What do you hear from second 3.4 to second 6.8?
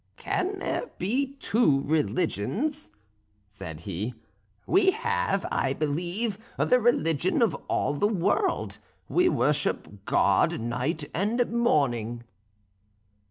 said he. "We have, I believe, the